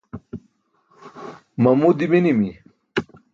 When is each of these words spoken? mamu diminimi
mamu 1.63 1.87
diminimi 1.97 2.49